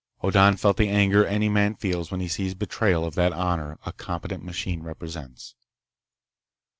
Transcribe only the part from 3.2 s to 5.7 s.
honor a competent machine represents.